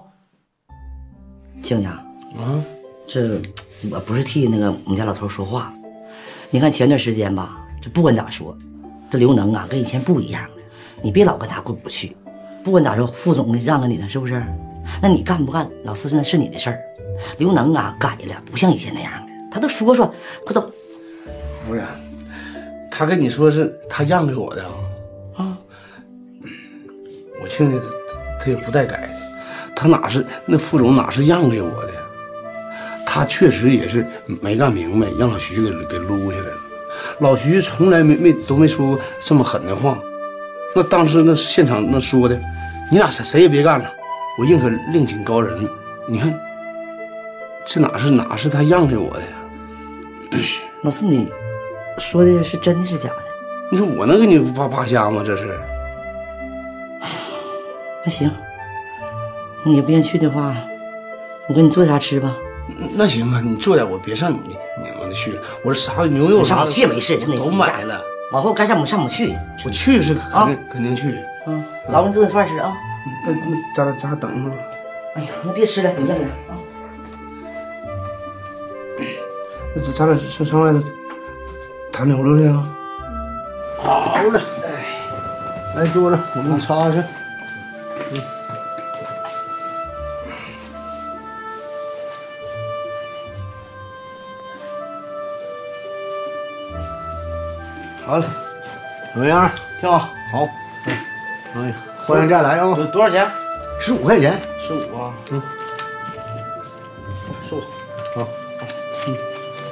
[1.61, 2.03] 静静，啊，
[3.07, 3.41] 这
[3.91, 5.71] 我不是替那个我们家老头说话。
[6.49, 8.57] 你看前段时间吧，这不管咋说，
[9.09, 10.55] 这刘能啊跟以前不一样了。
[11.01, 12.15] 你别老跟他过不去。
[12.65, 14.43] 不管咋说，副总让着你了，是不是？
[14.99, 16.81] 那你干不干，老四那是你的事儿。
[17.37, 19.27] 刘能啊改了，不像以前那样了。
[19.51, 20.11] 他都说说，
[20.43, 20.67] 快走。
[21.67, 21.83] 不是，
[22.89, 24.73] 他跟你说是他让给我的啊。
[25.35, 25.57] 啊，
[27.39, 27.85] 我听着他
[28.39, 29.09] 他也不带改的，
[29.75, 31.91] 他哪是那副总哪是让给我的？
[33.05, 34.03] 他确实也是
[34.41, 36.57] 没干明白，让老徐给给撸下来了。
[37.19, 39.99] 老徐从来没没都没说过这么狠的话。
[40.75, 42.37] 那当时那现场那说的，
[42.91, 43.89] 你俩谁谁也别干了，
[44.37, 45.67] 我宁可另请高人。
[46.07, 46.37] 你看，
[47.65, 50.41] 这哪是哪是他让给我的呀？
[50.83, 51.31] 老四，你
[51.97, 53.15] 说的是真的是假的？
[53.71, 55.23] 你说我能给你扒扒瞎吗？
[55.25, 55.57] 这是。
[58.03, 58.29] 那行，
[59.63, 60.55] 你不愿意去的话，
[61.47, 62.35] 我给你做点啥吃吧。
[62.95, 64.39] 那行啊，你做点，我别上你
[64.77, 65.41] 你们去了。
[65.63, 68.01] 我这啥牛肉啥上去没事，真的都买了。
[68.31, 71.23] 往后该上不上不去，我去是肯定肯定去。
[71.47, 72.73] 嗯，老给你做点饭吃啊。
[73.25, 74.57] 那那咱俩咱俩等会儿。
[75.15, 76.57] 哎呀，那别吃了，你让着啊。
[79.75, 80.79] 那咱咱俩上上外头
[81.91, 82.67] 谈溜溜去啊。
[83.77, 84.67] 好嘞，哎，
[85.75, 86.97] 来坐着，我给你擦去。
[98.05, 98.25] 好嘞，
[99.13, 99.49] 怎么样？
[99.81, 100.47] 挺好，好。
[101.55, 101.73] 哎，
[102.05, 102.77] 欢迎再来啊！
[102.91, 103.27] 多少钱？
[103.79, 104.39] 十五块钱。
[104.59, 105.11] 十五啊。
[105.31, 105.41] 嗯，
[107.41, 107.65] 收着。
[108.15, 108.27] 好，
[109.07, 109.17] 嗯，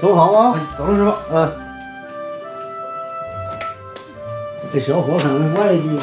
[0.02, 0.60] 走好啊！
[0.76, 1.16] 走了，师傅。
[1.36, 1.52] 嗯。
[4.74, 6.02] 这小伙可能是外地。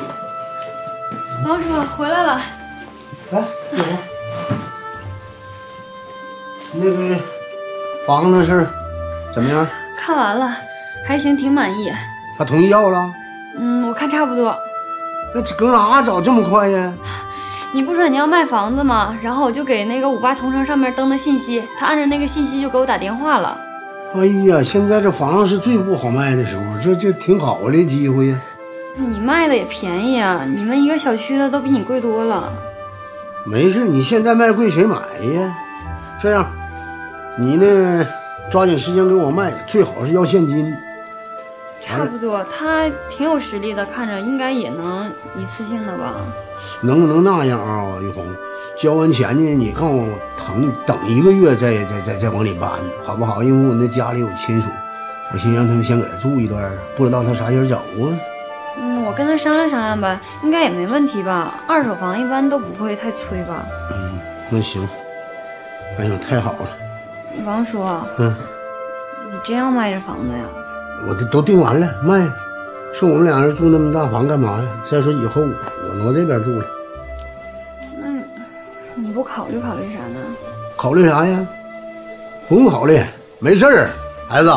[1.45, 2.41] 王叔回来了。
[3.31, 3.99] 来，坐会儿。
[6.75, 7.19] 那个
[8.07, 8.69] 房子事
[9.33, 9.67] 怎么样？
[9.99, 10.57] 看完了，
[11.05, 11.93] 还行，挺满意。
[12.41, 13.13] 他同意要了？
[13.59, 14.57] 嗯，我看差不多。
[15.35, 16.91] 那这搁哪找这么快呀？
[17.71, 19.15] 你不说你要卖房子吗？
[19.21, 23.61] 然后我就给那个五八同城上面登的信息，他按照那个信息就给我打电话了。
[24.17, 28.41] 哎呀，现在这房子是最不好卖的时候，这这挺好的机会呀。
[28.97, 32.51] 你卖的也便宜啊，你们一个小区的都比你贵多了。
[33.45, 34.97] 没事，你现在卖贵谁买
[35.35, 35.55] 呀？
[36.19, 36.51] 这样，
[37.37, 38.07] 你呢，
[38.51, 40.75] 抓紧时间给我卖，最好是要现金。
[41.81, 46.17] 差不多，他挺有实力的，看着应该也能一次性的吧。
[46.83, 48.25] 能不能那样啊，玉红？
[48.77, 50.07] 交完钱呢，你告诉我，
[50.37, 52.71] 等等一个月再再再再往里搬，
[53.03, 53.43] 好不好？
[53.43, 54.69] 因为我那家里有亲属，
[55.33, 58.13] 我寻思让他们先搁这住一段，不知道他啥时候走啊。
[58.79, 61.55] 嗯，我跟他商量商量吧，应该也没问题吧？
[61.67, 63.65] 二手房一般都不会太催吧？
[63.93, 64.19] 嗯，
[64.51, 64.87] 那行。
[65.99, 66.69] 哎呀，太好了！
[67.45, 67.83] 王叔，
[68.19, 68.35] 嗯，
[69.31, 70.45] 你真要卖这房子呀？
[71.09, 72.35] 我都都订完了，卖了。
[72.93, 74.69] 是我们俩人住那么大房干嘛呀？
[74.83, 76.67] 再说以后我挪这边住了。
[78.03, 78.25] 嗯，
[78.97, 80.21] 你不考虑考虑啥呢？
[80.77, 81.47] 考虑啥呀？
[82.49, 83.01] 不用考虑，
[83.39, 83.91] 没事儿。
[84.29, 84.53] 孩子，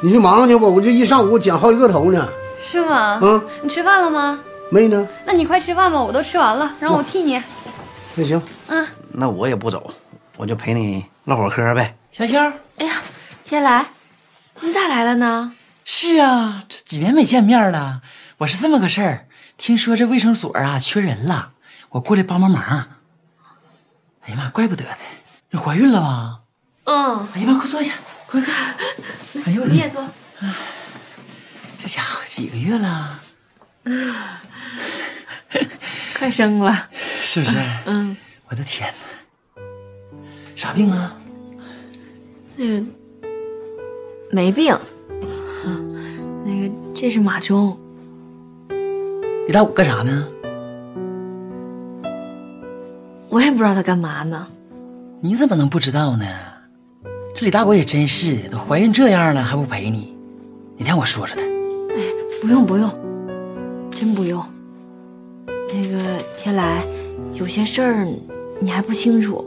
[0.00, 2.28] 你去忙去吧，我这一上午剪好几个头呢。
[2.60, 3.18] 是吗？
[3.22, 4.40] 嗯，你吃饭了吗？
[4.70, 5.06] 没呢。
[5.24, 7.40] 那你快吃饭吧，我都吃完了，让我替你。
[8.16, 8.40] 那行。
[8.68, 8.84] 嗯。
[9.12, 9.92] 那我也不走，
[10.36, 11.94] 我就陪你唠会儿嗑呗。
[12.10, 12.36] 小秀，
[12.78, 12.92] 哎呀，
[13.44, 13.86] 天来，
[14.60, 15.52] 你咋来了呢？
[15.84, 18.00] 是啊，这几年没见面了。
[18.38, 19.28] 我是这么个事儿，
[19.58, 21.52] 听说这卫生所啊缺人了，
[21.90, 22.62] 我过来帮帮忙。
[24.22, 24.96] 哎呀妈，怪不得呢，
[25.50, 26.40] 你怀孕了吧？
[26.84, 27.28] 嗯。
[27.34, 27.92] 哎呀妈，快坐下，
[28.26, 28.54] 快快。
[29.46, 30.02] 哎呦，你也坐。
[31.82, 33.20] 这家伙几个月了？
[36.16, 36.88] 快生了，
[37.20, 37.58] 是不是？
[37.86, 38.16] 嗯。
[38.48, 38.92] 我的天
[39.56, 39.62] 哪，
[40.56, 41.16] 啥病啊？
[42.56, 42.82] 那个
[44.34, 44.76] 没病。
[46.44, 47.78] 那个，这是马忠。
[49.46, 50.26] 李大武干啥呢？
[53.28, 54.48] 我也不知道他干嘛呢。
[55.20, 56.26] 你怎么能不知道呢？
[57.32, 60.12] 这李大国也真是的，都怀孕这样了还不陪你？
[60.78, 61.42] 哪天我说说他。
[61.94, 62.02] 哎，
[62.42, 62.90] 不用不用，
[63.88, 64.44] 真不用。
[65.46, 66.84] 那个天来，
[67.34, 68.08] 有些事儿
[68.58, 69.44] 你还不清楚。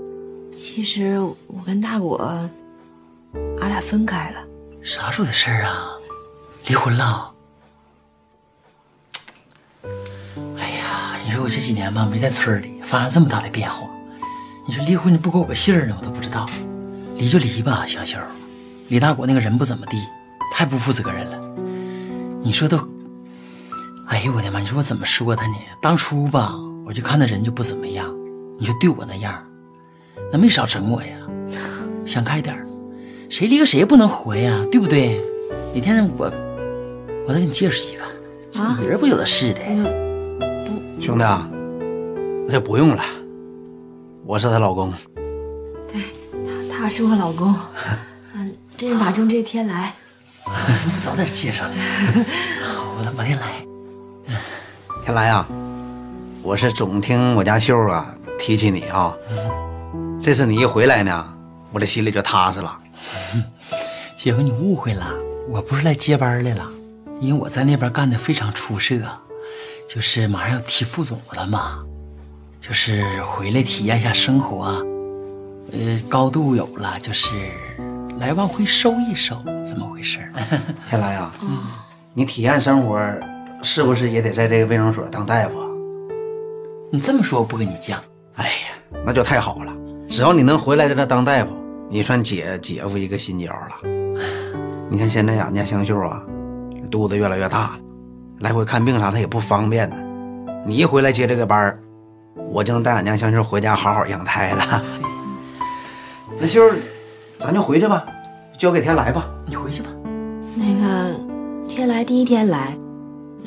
[0.53, 2.17] 其实我跟大果，
[3.59, 4.37] 俺俩分开了。
[4.87, 5.89] 啥时候的事儿啊？
[6.65, 7.29] 离婚了？
[10.57, 13.85] 哎呀，你说我这几年吧没在村里，发生这么大的变化。
[14.65, 16.49] 你说离婚你不给我个信儿呢，我都不知道。
[17.17, 18.17] 离就离吧，香秀。
[18.87, 19.97] 李大国那个人不怎么地，
[20.53, 21.37] 太不负责任了。
[22.41, 22.77] 你说都，
[24.07, 24.61] 哎呦我的妈！
[24.61, 25.55] 你说我怎么说他呢？
[25.81, 28.09] 当初吧，我就看他人就不怎么样，
[28.57, 29.45] 你说对我那样，
[30.31, 31.17] 那没少整我呀。
[32.05, 32.55] 想开点
[33.29, 34.65] 谁离个谁不能活呀？
[34.71, 35.21] 对不对？
[35.73, 36.31] 哪天我，
[37.27, 39.61] 我再给你介绍一个，啊，人不有的是的。
[40.99, 41.47] 兄弟啊，
[42.47, 43.03] 那就不用了，
[44.25, 44.91] 我是她老公。
[45.87, 46.01] 对，
[46.69, 47.53] 他他是我老公。
[48.33, 49.93] 嗯，这是马忠，这天来。
[50.85, 53.47] 你不早点介绍， 我我天来。
[55.03, 55.47] 天来啊，
[56.41, 59.13] 我是总听我家秀啊提起你啊。
[60.19, 61.33] 这次你一回来呢，
[61.71, 62.79] 我这心里就踏实了。
[64.15, 65.11] 姐夫，你误会了，
[65.49, 66.67] 我不是来接班来了，
[67.19, 68.95] 因为我在那边干的非常出色，
[69.87, 71.79] 就是马上要提副总了嘛，
[72.59, 74.83] 就是回来体验一下生活，
[75.71, 77.29] 呃，高度有了，就是
[78.19, 80.19] 来往回收一收，怎么回事？
[80.89, 81.31] 天来啊，
[82.13, 82.99] 你体验生活，
[83.63, 85.53] 是不是也得在这个卫生所当大夫？
[86.91, 87.95] 你这么说，我不跟你犟。
[88.35, 89.71] 哎呀，那就太好了，
[90.07, 91.51] 只要你能回来在这当大夫，
[91.89, 93.89] 你算姐姐夫一个心焦了。
[94.89, 96.21] 你看现在俺家香秀啊，
[96.91, 97.79] 肚子越来越大了，
[98.39, 99.95] 来回看病啥的也不方便呢。
[100.65, 101.79] 你一回来接这个班儿，
[102.51, 104.83] 我就能带俺家香秀回家好好养胎了。
[106.39, 106.61] 那秀，
[107.39, 108.05] 咱就回去吧，
[108.57, 109.29] 交给天来吧。
[109.45, 109.89] 你回去吧。
[110.55, 111.15] 那个
[111.67, 112.77] 天来第一天来，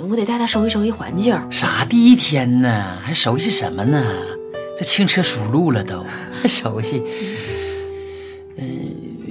[0.08, 1.38] 我得带他熟悉熟悉环境。
[1.50, 2.98] 啥第一天呢？
[3.02, 4.02] 还熟悉什么呢？
[4.78, 6.04] 这轻车熟路了都，
[6.40, 7.04] 还熟悉。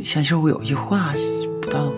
[0.10, 1.14] 嗯、香秀，我有一句话
[1.62, 1.94] 不知道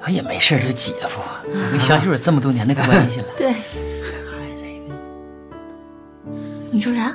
[0.00, 3.26] 他也没事儿，他姐夫，我跟香秀有这么多年的关系了。
[3.36, 3.50] 对。
[3.50, 3.58] 孩
[4.56, 4.64] 子
[6.70, 7.12] 你说啥？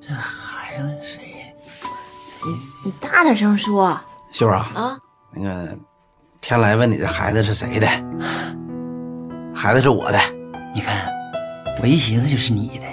[0.00, 1.54] 这孩子谁？
[2.84, 3.96] 你大点声说。
[4.32, 4.98] 秀儿啊，啊，
[5.32, 5.78] 那个
[6.40, 7.86] 天来问你这孩子是谁的？
[9.54, 10.18] 孩子是我的。
[10.74, 11.08] 你看，
[11.80, 12.84] 我一寻思就是你的。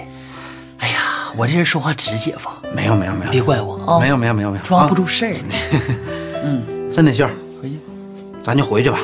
[0.78, 0.94] 哎呀，
[1.36, 2.48] 我这人说话直，姐夫。
[2.72, 3.98] 没有没有没有，别怪我啊。
[3.98, 5.34] 没有没有没有没有，抓不住事儿。
[6.44, 7.26] 嗯，三点秀，
[7.60, 7.78] 回去，
[8.42, 8.98] 咱就回去吧，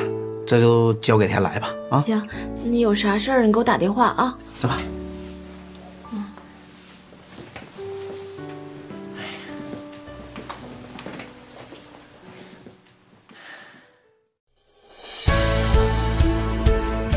[0.45, 1.73] 这就交给天来吧。
[1.89, 2.21] 啊，行，
[2.63, 4.37] 你有啥事儿你给我打电话啊。
[4.59, 4.77] 走吧。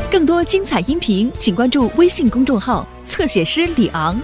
[0.09, 4.15] 更多精彩音频，请关注微信公众号“侧写师李昂”。